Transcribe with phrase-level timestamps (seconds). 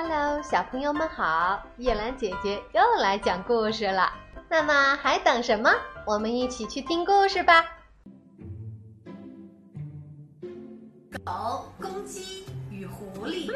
[0.00, 1.60] Hello，小朋友们好！
[1.78, 4.12] 叶兰姐姐又来讲故事了。
[4.48, 5.68] 那么还等什么？
[6.06, 7.64] 我们一起去听故事吧。
[11.24, 13.50] 狗、公鸡与狐狸。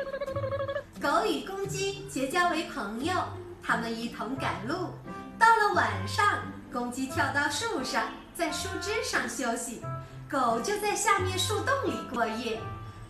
[1.01, 3.15] 狗与公鸡结交为朋友，
[3.63, 4.91] 他们一同赶路。
[5.39, 6.41] 到了晚上，
[6.73, 9.81] 公鸡跳到树上，在树枝上休息，
[10.29, 12.59] 狗就在下面树洞里过夜。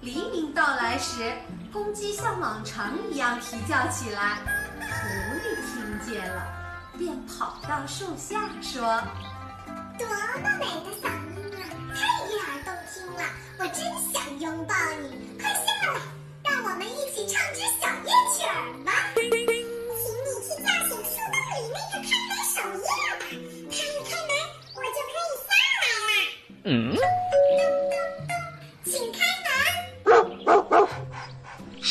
[0.03, 1.33] 黎明到来时，
[1.73, 4.39] 公鸡像往常一样啼叫起来。
[4.81, 5.07] 狐
[5.39, 6.43] 狸听见了，
[6.99, 9.01] 便跑到树下说
[9.97, 11.63] ：“多么美的嗓音啊，
[11.95, 13.23] 太悦耳动听了！
[13.59, 13.79] 我真
[14.13, 16.01] 想拥抱你，快下来，
[16.51, 18.91] 让我们一起唱支小夜曲儿吧。
[26.65, 27.32] 请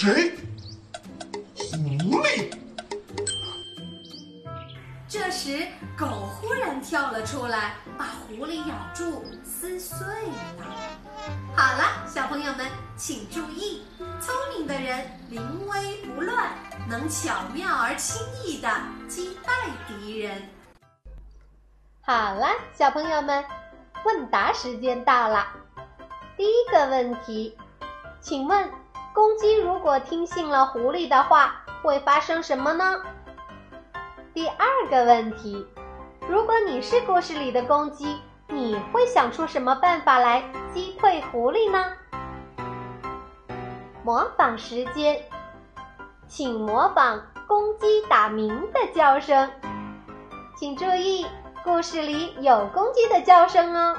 [0.02, 0.32] 谁？
[1.54, 2.52] 狐狸。
[5.08, 10.66] 这时，狗忽然跳了出来，把狐狸咬住，撕碎了。
[11.56, 12.66] 好了，小朋友们，
[12.98, 13.84] 请注意：
[14.20, 16.50] 聪明的人临危不乱，
[16.90, 18.68] 能巧妙而轻易的
[19.08, 19.54] 击败
[19.88, 20.50] 敌人。
[22.02, 23.46] 好了，小朋友们，
[24.04, 25.46] 问答时间到了。
[26.36, 27.56] 第一个问题，
[28.20, 28.68] 请问。
[29.14, 29.51] 公鸡
[29.82, 33.02] 如果听信了狐狸的话，会发生什么呢？
[34.32, 35.66] 第二个问题，
[36.30, 41.94] 如果你是故事里的公鸡，你会想出什么办法来击退狐狸呢？
[44.04, 45.20] 模仿时间，
[46.28, 49.50] 请模仿公鸡打鸣的叫声。
[50.56, 51.26] 请注意，
[51.64, 53.98] 故事里有公鸡的叫声哦。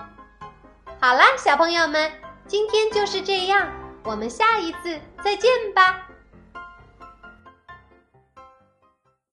[1.01, 2.13] 好啦，小朋友们，
[2.47, 3.67] 今天就是这样。
[4.05, 6.12] 我们下一次再见吧。